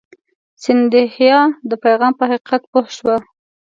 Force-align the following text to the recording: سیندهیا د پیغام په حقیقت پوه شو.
سیندهیا 0.63 1.39
د 1.69 1.71
پیغام 1.83 2.13
په 2.19 2.23
حقیقت 2.31 2.61
پوه 2.71 2.85
شو. 2.95 3.13